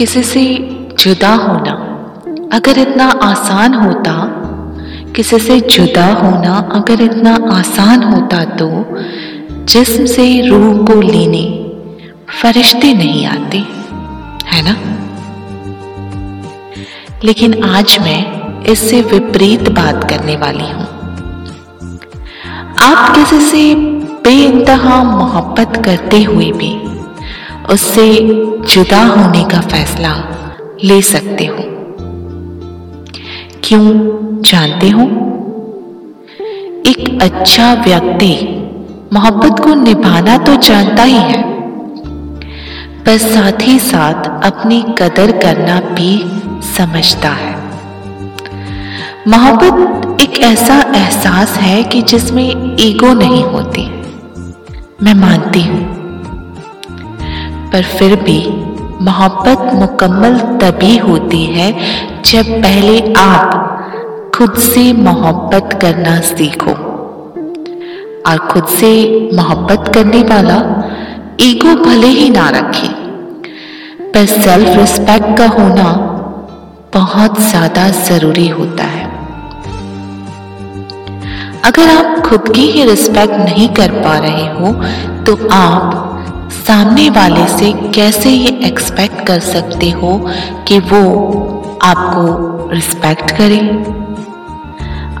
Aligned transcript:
किसी 0.00 0.22
से 0.22 0.42
जुदा 0.98 1.32
होना 1.34 1.72
अगर 2.52 2.78
इतना 2.78 3.06
आसान 3.22 3.74
होता, 3.74 4.12
किसी 5.16 5.38
से 5.38 5.60
जुदा 5.60 6.06
होना 6.12 6.56
अगर 6.72 7.02
इतना 7.02 7.34
आसान 7.52 8.02
होता 8.02 8.44
तो 8.44 8.68
जिस्म 9.64 10.04
से 10.06 10.24
रूह 10.48 10.86
को 10.86 11.00
लेने 11.00 11.44
फरिश्ते 12.32 12.94
नहीं 12.94 13.26
आते, 13.26 13.58
है 14.46 14.62
ना? 14.62 14.74
लेकिन 17.24 17.62
आज 17.64 17.98
मैं 18.00 18.62
इससे 18.62 19.02
विपरीत 19.02 19.68
बात 19.68 20.10
करने 20.10 20.36
वाली 20.36 20.70
हूँ। 20.70 20.86
आप 22.78 23.14
किसी 23.16 23.40
से 23.40 23.74
बेइंतहा 24.24 25.02
मोहब्बत 25.04 25.82
करते 25.84 26.22
हुए 26.22 26.52
भी 26.52 26.89
उससे 27.70 28.06
जुदा 28.68 29.02
होने 29.02 29.42
का 29.44 29.60
फैसला 29.60 30.12
ले 30.84 31.00
सकते 31.02 31.44
हो। 31.46 31.56
क्यों 33.64 33.84
जानते 34.42 34.88
हो? 34.88 35.02
एक 36.86 37.18
अच्छा 37.22 37.72
व्यक्ति 37.74 38.32
मोहब्बत 39.12 39.60
को 39.60 39.74
निभाना 39.74 40.36
तो 40.38 40.56
जानता 40.56 41.02
ही 41.02 41.14
है, 41.14 41.42
पर 43.04 43.18
साथ 43.18 43.62
ही 43.62 43.78
साथ 43.78 44.28
अपनी 44.44 44.82
कदर 44.98 45.32
करना 45.38 45.80
भी 45.94 46.16
समझता 46.76 47.28
है। 47.28 47.54
मोहब्बत 49.28 50.20
एक 50.22 50.38
ऐसा 50.40 50.82
एहसास 50.96 51.56
है 51.58 51.82
कि 51.82 52.02
जिसमें 52.02 52.76
ईगो 52.80 53.12
नहीं 53.14 53.42
होती। 53.44 53.88
मैं 55.02 55.14
मानती 55.14 55.62
हूँ। 55.62 55.99
पर 57.72 57.82
फिर 57.98 58.14
भी 58.22 58.38
मोहब्बत 59.04 59.72
मुकम्मल 59.74 60.38
तभी 60.60 60.96
होती 60.98 61.44
है 61.48 61.72
जब 62.22 62.50
पहले 62.62 63.12
आप 63.18 64.32
खुद 64.34 64.58
से 64.62 64.92
मोहब्बत 64.98 65.78
करना 65.82 66.18
सीखो। 66.26 66.72
और 68.28 68.38
खुद 68.50 68.66
से 68.70 68.92
मोहब्बत 69.34 69.90
करने 69.94 70.22
वाला 70.24 70.56
ईगो 71.42 71.74
भले 71.84 72.06
ही 72.08 72.28
ना 72.30 72.48
रखे, 72.50 72.88
पर 74.12 74.26
सेल्फ 74.28 74.76
रिस्पेक्ट 74.78 75.36
का 75.38 75.46
होना 75.50 75.88
बहुत 76.94 77.40
ज़्यादा 77.40 77.88
ज़रूरी 78.00 78.48
होता 78.50 78.84
है। 78.86 79.08
अगर 81.64 81.90
आप 81.90 82.22
खुद 82.26 82.52
की 82.54 82.66
ही 82.70 82.84
रिस्पेक्ट 82.84 83.34
नहीं 83.34 83.68
कर 83.74 83.90
पा 84.04 84.16
रहे 84.18 84.46
हो 84.50 84.72
तो 85.24 85.36
आप 85.52 86.19
सामने 86.66 87.10
वाले 87.10 87.46
से 87.46 87.72
कैसे 87.72 88.30
ये 88.30 88.66
एक्सपेक्ट 88.66 89.26
कर 89.26 89.40
सकते 89.40 89.90
हो 89.90 90.30
कि 90.68 90.78
वो 90.78 90.98
आपको 91.82 92.24
रिस्पेक्ट 92.72 93.30
करे? 93.30 93.60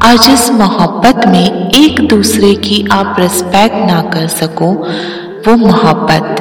और 0.08 0.18
जिस 0.18 0.50
मोहब्बत 0.50 1.26
में 1.26 1.70
एक 1.70 2.08
दूसरे 2.08 2.54
की 2.54 2.88
आप 2.92 3.16
रिस्पेक्ट 3.18 3.76
ना 3.76 4.02
कर 4.02 4.26
सको, 4.26 4.72
वो 5.48 5.56
मोहब्बत 5.56 6.36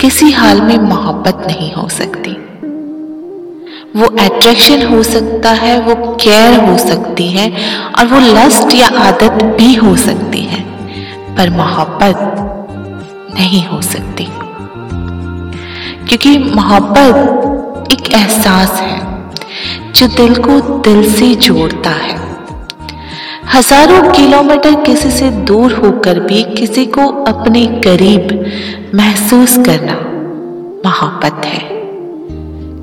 किसी 0.00 0.30
हाल 0.30 0.60
में 0.60 0.78
मोहब्बत 0.78 1.42
नहीं 1.46 1.72
हो 1.72 1.88
सकती। 1.88 2.30
वो 4.00 4.06
अट्रैक्शन 4.06 4.86
हो 4.86 5.02
सकता 5.02 5.50
है, 5.50 5.80
वो 5.80 5.94
केयर 5.94 6.60
हो 6.60 6.78
सकती 6.78 7.28
है 7.28 7.52
और 7.98 8.06
वो 8.06 8.20
लस्ट 8.20 8.74
या 8.74 8.86
आदत 8.86 9.44
भी 9.44 9.74
हो 9.74 9.96
सकती 9.96 10.40
है। 10.40 10.60
पर 11.36 11.50
मोहब्बत 11.50 12.42
नहीं 13.36 13.64
हो 13.66 13.80
सकती। 13.82 14.24
क्योंकि 16.08 16.38
मोहब्बत 16.38 17.92
एक 17.92 18.12
एहसास 18.14 18.80
है, 18.80 19.00
जो 19.92 20.06
दिल 20.06 20.34
को 20.34 20.60
दिल 20.60 21.12
से 21.12 21.34
जोड़ता 21.34 21.90
है। 21.90 22.14
हज़ारों 23.54 24.12
किलोमीटर 24.12 24.74
किसी 24.82 25.10
से 25.10 25.30
दूर 25.30 25.72
होकर 25.72 26.20
भी 26.20 26.42
किसी 26.42 26.86
को 26.86 27.06
अपने 27.24 27.66
करीब 27.66 28.44
महसूस 28.94 29.56
करना 29.56 29.94
मोहब्बत 30.86 31.44
है। 31.44 31.60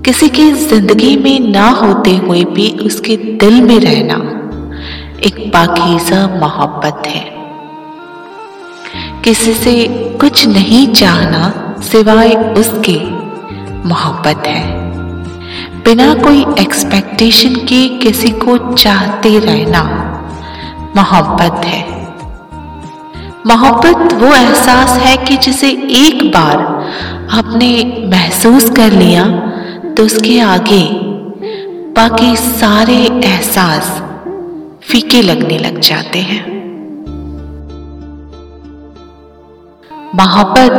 किसी 0.03 0.29
की 0.29 0.51
ज़िंदगी 0.51 1.15
में 1.17 1.51
ना 1.51 1.69
होते 1.69 2.15
हुए 2.15 2.43
भी 2.43 2.69
उसके 2.85 3.17
दिल 3.17 3.61
में 3.61 3.79
रहना 3.79 4.15
एक 5.25 5.39
पाकिजा 5.53 6.27
मोहब्बत 6.39 7.07
है। 7.07 7.42
किसी 9.23 9.53
से 9.53 9.73
कुछ 10.21 10.47
नहीं 10.47 10.87
चाहना 10.93 11.75
सिवाय 11.81 12.33
उसके 12.35 12.95
मोहब्बत 13.89 14.47
है। 14.47 14.63
बिना 15.83 16.13
कोई 16.13 16.45
एक्सपेक्टेशन 16.59 17.55
के 17.55 17.87
किसी 17.99 18.29
को 18.29 18.57
चाहते 18.73 19.39
रहना 19.39 19.83
मोहब्बत 20.95 21.65
है। 21.65 21.81
मोहब्बत 23.47 24.13
वो 24.13 24.33
एहसास 24.33 24.97
है 24.97 25.15
कि 25.17 25.37
जिसे 25.37 25.69
एक 25.99 26.23
बार 26.31 26.57
आपने 27.31 27.71
महसूस 28.11 28.69
कर 28.69 28.91
लिया 28.91 29.25
तो 29.93 30.05
उसके 30.05 30.39
आगे 30.39 30.83
बाकी 31.93 32.35
सारे 32.35 32.97
एहसास 33.25 34.01
फीके 34.83 35.21
लगने 35.21 35.57
लग 35.57 35.79
जाते 35.79 36.19
हैं। 36.19 36.62
मोहब्बत 40.15 40.73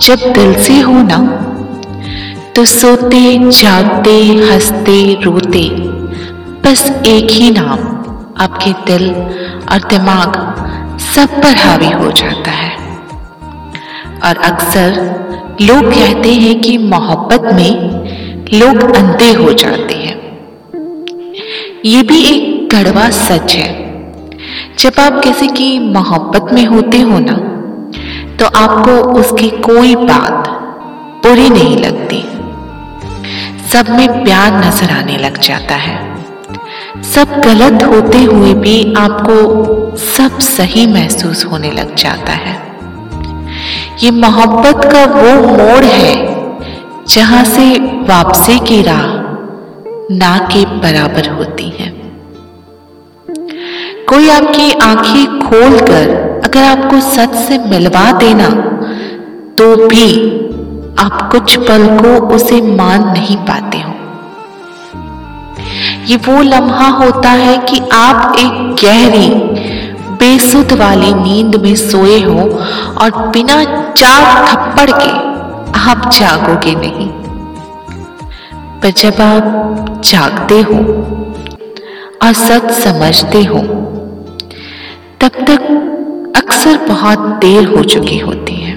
जब 0.00 0.16
दिल 0.32 0.54
से 0.54 0.80
हो 0.80 0.92
ना 0.92 1.18
तो 2.56 2.64
सोते, 2.64 3.50
जागते, 3.50 4.24
हँसते, 4.26 5.14
रोते, 5.22 5.68
बस 6.62 7.02
एक 7.06 7.30
ही 7.30 7.50
नाम 7.50 7.78
आपके 8.42 8.72
दिल 8.72 9.10
और 9.72 9.78
दिमाग 9.78 10.36
सब 11.00 11.28
पर 11.42 11.56
हावी 11.56 11.90
हो 11.90 12.12
जाता 12.12 12.50
है। 12.50 12.76
और 14.24 14.36
अक्सर 14.36 14.90
लोग 15.62 15.94
कहते 15.94 16.32
हैं 16.32 16.60
कि 16.60 16.78
मोहब्बत 16.78 17.54
में 17.54 17.74
लोग 18.58 18.96
अंधे 18.96 19.32
हो 19.32 19.52
जाते 19.52 19.94
हैं। 19.94 20.16
ये 21.84 22.02
भी 22.02 22.24
एक 22.24 22.68
कड़वा 22.74 23.10
सच 23.10 23.56
है। 23.56 23.72
जब 24.78 24.92
आप 25.00 25.20
किसी 25.24 25.46
की 25.46 25.78
मोहब्बत 25.78 26.52
में 26.52 26.66
होते 26.66 27.00
हो 27.00 27.18
ना 27.18 27.54
तो 28.38 28.46
आपको 28.46 28.92
उसकी 29.12 29.48
कोई 29.50 29.94
बात 29.96 30.48
बुरी 31.24 31.48
नहीं 31.50 31.76
लगती। 31.76 32.20
सब 33.68 33.88
में 33.90 34.24
प्यार 34.24 34.52
नज़र 34.54 34.90
आने 34.90 35.16
लग 35.16 35.38
जाता 35.38 35.74
है। 35.74 35.96
सब 37.02 37.40
गलत 37.40 37.82
होते 37.84 38.18
हुए 38.18 38.54
भी 38.54 38.94
आपको 38.94 39.96
सब 39.96 40.38
सही 40.38 40.86
महसूस 40.86 41.44
होने 41.44 41.70
लग 41.70 41.94
जाता 41.94 42.32
है। 42.32 42.56
ये 44.02 44.10
मोहब्बत 44.10 44.84
का 44.92 45.04
वो 45.04 45.34
मोड़ 45.48 45.84
है 45.84 46.14
जहाँ 47.06 47.44
से 47.44 47.68
वापसी 48.08 48.58
की 48.58 48.82
राह 48.82 49.06
ना 50.10 50.36
के 50.52 50.64
बराबर 50.80 51.28
होती 51.30 51.68
है। 51.70 51.90
कोई 54.08 54.28
आपकी 54.28 54.70
आँखें 54.72 55.38
खोलकर 55.40 56.27
अगर 56.44 56.64
आपको 56.64 57.00
सच 57.00 57.34
से 57.38 57.58
मिलवा 57.58 58.10
देना 58.12 58.48
तो 59.54 59.88
भी 59.88 60.06
आप 60.98 61.28
कुछ 61.32 61.56
पल 61.58 61.86
को 61.98 62.34
उसे 62.36 62.60
मान 62.76 63.08
नहीं 63.08 63.36
पाते 63.36 63.78
हो। 63.78 63.92
ये 66.06 66.16
वो 66.16 66.42
लम्हा 66.42 66.88
होता 66.88 67.30
है 67.30 67.56
कि 67.58 67.80
आप 67.92 68.36
एक 68.38 68.74
गहरी, 68.82 69.28
बेसुध 70.14 70.72
वाली 70.72 71.12
नींद 71.14 71.56
में 71.56 71.74
सोए 71.76 72.20
हो 72.20 72.38
और 73.02 73.28
बिना 73.28 73.64
चार 73.92 74.46
थप्पड़ 74.46 74.90
के 74.90 75.10
आप 75.80 76.10
जागोगे 76.12 76.74
नहीं। 76.74 77.08
पर 78.80 78.90
जब 78.90 79.20
आप 79.20 80.00
जागते 80.04 80.60
हो 80.62 80.78
और 82.22 82.32
सच 82.32 82.70
समझते 82.70 83.42
हो, 83.44 83.60
तब 85.20 85.44
तक 85.46 85.87
अक्सर 86.58 86.86
बहुत 86.86 87.18
देर 87.40 87.66
हो 87.66 87.82
चुकी 87.84 88.18
होती 88.18 88.54
है। 88.54 88.72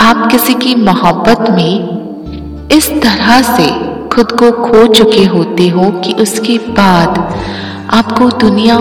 आप 0.00 0.26
किसी 0.30 0.54
की 0.54 0.74
मोहब्बत 0.74 1.50
में 1.50 2.68
इस 2.72 2.88
तरह 3.02 3.42
से 3.42 3.66
खुद 4.08 4.32
को 4.32 4.50
खो 4.52 4.86
चुके 4.86 5.24
होते 5.24 5.68
हो 5.68 5.90
कि 6.00 6.12
उसके 6.12 6.56
बाद 6.70 7.18
आपको 7.90 8.28
दुनिया 8.38 8.78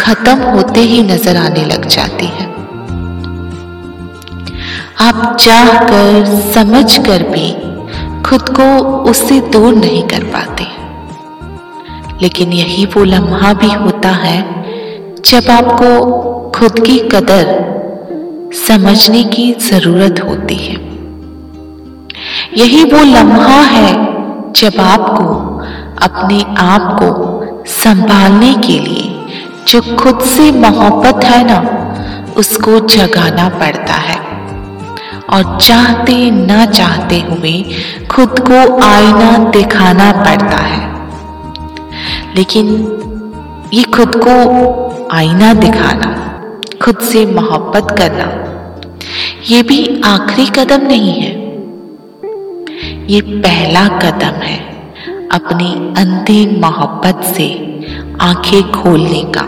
खत्म 0.00 0.36
होते 0.50 0.80
ही 0.82 1.02
नज़र 1.02 1.36
आने 1.36 1.64
लग 1.64 1.86
जाती 1.86 2.26
है। 2.26 2.46
आप 5.00 5.36
चाह 5.40 5.72
कर 5.82 6.24
समझ 6.52 6.98
कर 6.98 7.28
भी 7.30 7.50
खुद 8.22 8.54
को 8.60 8.70
उससे 9.10 9.40
दूर 9.50 9.74
नहीं 9.74 10.02
कर 10.08 10.30
पाते। 10.36 10.68
लेकिन 12.22 12.52
यही 12.52 12.86
वो 12.86 13.04
लम्हा 13.04 13.52
भी 13.52 13.72
होता 13.74 14.08
है 14.08 14.59
जब 15.26 15.50
आपको 15.50 16.00
खुद 16.54 16.80
की 16.80 16.98
कदर 16.98 17.70
समझने 18.68 19.24
की 19.24 19.52
ज़रूरत 19.52 20.20
होती 20.28 20.54
है। 20.54 20.74
यही 22.56 22.84
वो 22.84 23.04
लम्हा 23.04 23.62
है 23.62 23.92
जब 24.52 24.80
आपको 24.80 25.24
अपने 26.06 26.44
आप 26.58 26.96
को 27.02 27.40
संभालने 27.66 28.54
के 28.54 28.78
लिए 28.78 29.26
जो 29.68 29.96
खुद 29.96 30.20
से 30.20 30.52
मोहब्बत 30.52 31.24
है 31.24 31.44
ना, 31.44 31.86
उसको 32.36 32.80
जगाना 32.80 33.48
पड़ता 33.48 33.94
है। 33.94 34.18
और 35.30 35.58
चाहते 35.60 36.30
ना 36.30 36.66
चाहते 36.66 37.20
हुए 37.20 37.64
खुद 38.10 38.38
को 38.38 38.82
आईना 38.82 39.38
दिखाना 39.38 40.12
पड़ता 40.12 40.56
है। 40.56 41.10
लेकिन 42.36 42.66
ये 43.72 43.82
खुद 43.82 44.20
को 44.28 44.89
आईना 45.10 45.54
दिखाना, 45.54 46.30
खुद 46.82 46.98
से 46.98 47.26
मोहब्बत 47.26 47.96
करना, 47.98 48.50
ये 49.50 49.62
भी 49.62 50.02
आखिरी 50.04 50.46
कदम 50.46 50.86
नहीं 50.86 51.12
है। 51.12 51.40
ये 53.06 53.20
पहला 53.20 53.88
कदम 53.88 54.42
है 54.42 54.58
अपनी 55.32 55.94
अंतिम 55.98 56.60
मोहब्बत 56.60 57.34
से 57.36 57.48
आँखें 58.20 58.72
खोलने 58.72 59.22
का। 59.22 59.42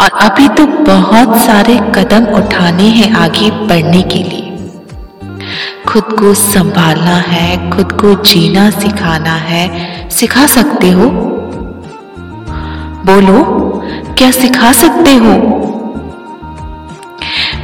और 0.00 0.10
अभी 0.10 0.48
तो 0.48 0.66
बहुत 0.66 1.38
सारे 1.38 1.76
कदम 1.76 2.24
उठाने 2.24 2.82
हैं 2.82 3.12
आगे 3.12 3.50
बढ़ने 3.50 4.02
के 4.02 4.18
लिए। 4.18 4.56
खुद 5.88 6.02
को 6.02 6.34
संभालना 6.34 7.16
है, 7.16 7.70
खुद 7.70 7.92
को 7.92 8.14
जीना 8.14 8.70
सिखाना 8.70 9.34
है। 9.34 9.94
सिखा 10.10 10.46
सकते 10.46 10.90
हो? 10.90 11.10
बोलो। 13.06 13.70
क्या 14.18 14.30
सिखा 14.30 14.72
सकते 14.72 15.14
हो? 15.14 15.60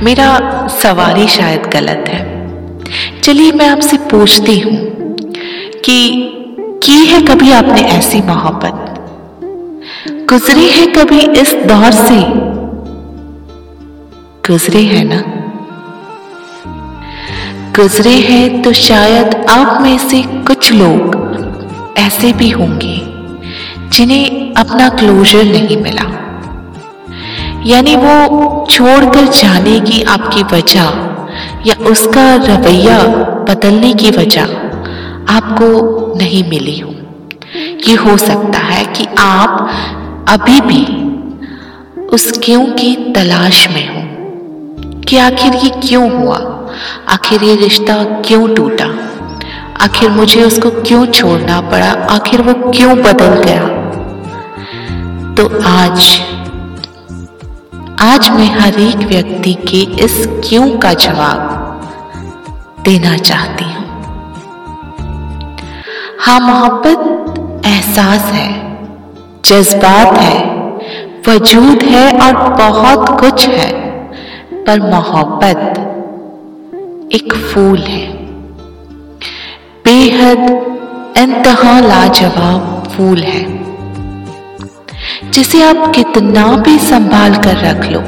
मेरा 0.02 0.66
सवाल 0.66 1.16
ही 1.16 1.28
शायद 1.28 1.62
गलत 1.62 2.04
है। 2.08 2.40
चलिए 3.20 3.52
मैं 3.52 3.68
आपसे 3.68 3.96
पूछती 3.96 4.58
हूँ 4.60 4.76
कि 5.84 6.26
की 6.82 6.92
है 6.92 7.22
कभी 7.22 7.52
आपने 7.52 7.80
ऐसी 7.80 8.22
मोहब्बत? 8.22 8.86
गुजरी 10.28 10.68
है 10.70 10.86
कभी 10.86 11.20
इस 11.20 11.54
दौर 11.54 11.90
से? 11.90 12.22
गुजरे 14.52 14.82
है 14.82 15.04
ना? 15.04 15.22
गुजरे 17.76 18.14
हैं 18.14 18.62
तो 18.62 18.72
शायद 18.72 19.46
आप 19.50 19.82
में 19.82 19.98
से 19.98 20.22
कुछ 20.22 20.72
लोग 20.72 21.30
ऐसे 21.98 22.32
भी 22.32 22.50
होंगे। 22.50 23.09
जिन्हें 23.92 24.54
अपना 24.54 24.88
क्लोजर 24.88 25.44
नहीं 25.44 25.76
मिला। 25.76 26.16
यानी 27.66 27.96
वो 27.96 28.66
छोड़कर 28.70 29.24
जाने 29.24 29.80
की 29.80 30.02
आपकी 30.02 30.42
वजह 30.42 30.82
या 31.66 31.84
उसका 31.84 32.34
रवैया 32.34 32.98
बदलने 33.48 33.94
की 33.94 34.10
वजह 34.10 34.42
आपको 35.28 35.66
नहीं 36.18 36.48
मिली 36.48 36.78
हो। 36.78 36.94
ये 37.88 37.94
हो 37.94 38.16
सकता 38.16 38.58
है 38.58 38.84
कि 38.84 39.06
आप 39.18 39.70
अभी 40.28 40.60
भी 40.60 41.10
उस 42.06 42.40
क्यों 42.44 42.64
की 42.64 43.12
तलाश 43.12 43.68
में 43.68 43.88
हो। 43.88 44.10
कि 45.08 45.16
आखिर 45.16 45.54
ये 45.54 45.70
क्यों 45.88 46.10
हुआ? 46.10 46.68
आखिर 47.08 47.44
ये 47.44 47.56
रिश्ता 47.56 48.04
क्यों 48.04 48.54
टूटा? 48.54 48.86
आखिर 49.80 50.10
मुझे 50.10 50.44
उसको 50.44 50.70
क्यों 50.70 51.06
छोड़ना 51.06 51.60
पड़ा? 51.60 52.06
आखिर 52.10 52.42
वो 52.42 52.70
क्यों 52.70 52.98
बदल 52.98 53.44
गया? 53.44 53.79
तो 55.40 55.46
आज 55.66 56.00
आज 58.00 58.28
मैं 58.30 58.46
हर 58.46 58.78
एक 58.80 58.96
व्यक्ति 58.96 59.52
के 59.68 59.78
इस 60.04 60.16
क्यों 60.48 60.78
का 60.78 60.92
जवाब 60.94 62.82
देना 62.84 63.16
चाहती 63.16 63.64
हूँ। 63.64 63.84
हाँ 66.20 66.40
मोहब्बत 66.40 67.64
एहसास 67.66 68.24
है, 68.32 68.48
जज्बात 69.44 70.18
है, 70.18 70.36
वजूद 71.28 71.82
है 71.82 72.04
और 72.18 72.34
बहुत 72.54 73.20
कुछ 73.20 73.48
है, 73.48 73.70
पर 74.66 74.80
मोहब्बत 74.80 75.80
एक 77.12 77.34
फूल 77.34 77.78
है। 77.78 78.06
बेहद 79.84 80.44
इंतहा 81.18 81.80
लाजवाब 81.80 82.88
फूल 82.88 83.22
है। 83.22 83.69
जिसे 85.30 85.62
आप 85.62 85.92
कितना 85.94 86.44
भी 86.58 86.78
संभाल 86.80 87.34
कर 87.36 87.56
रख 87.58 87.84
लो, 87.90 88.00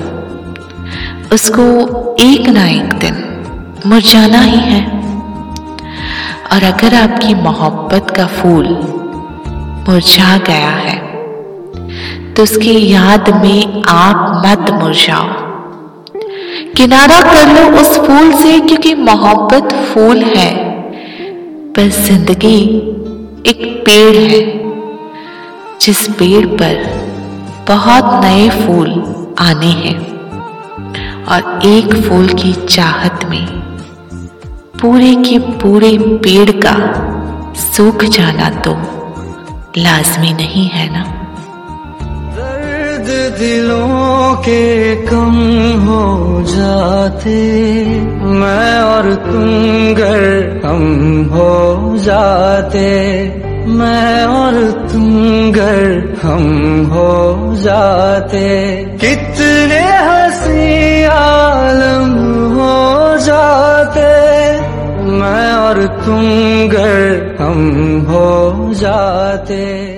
उसको 1.35 1.65
एक 2.21 2.49
ना 2.49 2.67
एक 2.69 2.93
दिन 3.01 3.15
मुरझाना 3.87 4.41
ही 4.41 4.59
है। 4.63 4.81
और 6.53 6.65
अगर 6.65 6.95
आपकी 6.95 7.35
मोहब्बत 7.37 8.11
का 8.17 8.27
फूल 8.33 8.67
मुरझा 9.89 10.37
गया 10.47 10.71
है 10.71 10.97
तो 12.35 12.43
उसकी 12.43 12.75
याद 12.93 13.29
में 13.37 13.83
आप 13.89 14.43
मत 14.45 14.71
मुरझाओ। 14.73 15.29
किनारा 16.77 17.21
कर 17.23 17.49
लो 17.49 17.81
उस 17.81 17.99
फूल 17.99 18.33
से, 18.35 18.59
क्योंकि 18.61 18.95
मोहब्बत 18.97 19.73
फूल 19.87 20.23
है, 20.27 20.51
पर 21.75 21.89
ज़िंदगी 21.99 22.59
एक 23.47 23.83
पेड़ 23.87 24.17
है, 24.17 24.43
जिस 25.81 26.07
पेड़ 26.11 26.47
पर 26.47 27.11
बहुत 27.69 28.25
नए 28.25 28.49
फूल 28.51 28.91
आने 29.39 29.67
हैं 29.67 29.99
और 31.25 31.67
एक 31.67 31.95
फूल 32.05 32.29
की 32.29 32.53
चाहत 32.53 33.25
में 33.25 33.47
पूरे 34.81 35.15
के 35.15 35.39
पूरे 35.39 35.99
पेड़ 35.99 36.51
का 36.51 36.75
सूख 37.55 38.05
जाना 38.05 38.49
तो 38.67 38.73
लाजमी 39.81 40.33
नहीं 40.33 40.69
है 40.69 40.89
ना? 40.93 41.03
दर्द 42.37 43.39
दिलों 43.39 44.35
के 44.37 44.97
कम 45.07 45.35
हो 45.87 46.43
जाते, 46.43 47.37
मैं 48.25 48.81
और 48.81 49.15
तुम 49.15 49.95
घर 49.95 50.61
हम 50.67 50.85
हो 51.33 51.99
जाते। 51.99 52.89
मैं 53.67 54.25
और 54.25 54.89
तुम 54.93 55.53
घर 55.53 56.15
हम 56.23 56.87
हो 56.87 57.55
जाते। 57.57 58.75
कितने 58.77 59.81
हसी 59.81 61.05
आलम 61.05 62.15
हो 62.55 63.19
जाते। 63.19 64.23
मैं 65.11 65.53
और 65.53 65.87
तुम 66.05 66.23
घर 66.69 67.37
हम 67.41 68.01
हो 68.09 68.75
जाते। 68.75 69.92